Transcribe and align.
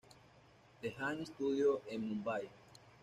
The 0.81 0.89
Jam 0.93 1.23
Studio" 1.27 1.79
en 1.91 2.01
Mumbai. 2.01 2.49